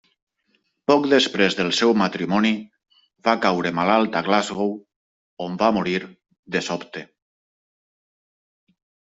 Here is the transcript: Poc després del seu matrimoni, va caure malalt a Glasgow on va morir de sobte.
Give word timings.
Poc 0.91 1.03
després 1.09 1.57
del 1.59 1.67
seu 1.79 1.91
matrimoni, 2.01 2.51
va 3.27 3.35
caure 3.43 3.73
malalt 3.81 4.17
a 4.23 4.25
Glasgow 4.29 4.73
on 5.47 5.61
va 5.61 5.71
morir 5.77 5.95
de 6.57 6.65
sobte. 6.71 7.07